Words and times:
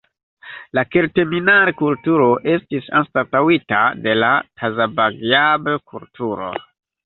La 0.77 0.83
Kelteminar-kulturo 0.95 2.31
estis 2.55 2.89
anstataŭita 3.01 3.85
de 4.09 4.19
la 4.25 4.33
Tazabagjab-kulturo. 4.49 6.53